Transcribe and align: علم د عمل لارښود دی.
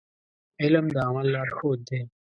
علم 0.61 0.85
د 0.95 0.97
عمل 1.07 1.27
لارښود 1.35 1.79
دی. 1.89 2.01